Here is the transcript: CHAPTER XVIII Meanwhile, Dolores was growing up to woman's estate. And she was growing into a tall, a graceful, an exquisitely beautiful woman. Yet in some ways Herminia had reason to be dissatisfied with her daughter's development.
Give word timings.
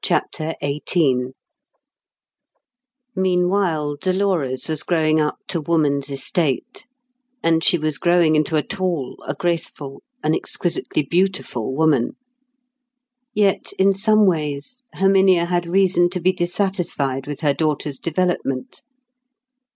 CHAPTER 0.00 0.54
XVIII 0.64 1.34
Meanwhile, 3.14 3.96
Dolores 4.00 4.66
was 4.70 4.82
growing 4.82 5.20
up 5.20 5.36
to 5.48 5.60
woman's 5.60 6.10
estate. 6.10 6.86
And 7.42 7.62
she 7.62 7.76
was 7.76 7.98
growing 7.98 8.34
into 8.34 8.56
a 8.56 8.62
tall, 8.62 9.22
a 9.28 9.34
graceful, 9.34 10.02
an 10.22 10.34
exquisitely 10.34 11.02
beautiful 11.02 11.74
woman. 11.74 12.16
Yet 13.34 13.74
in 13.78 13.92
some 13.92 14.24
ways 14.26 14.84
Herminia 14.94 15.44
had 15.44 15.66
reason 15.66 16.08
to 16.12 16.18
be 16.18 16.32
dissatisfied 16.32 17.26
with 17.26 17.40
her 17.40 17.52
daughter's 17.52 17.98
development. 17.98 18.80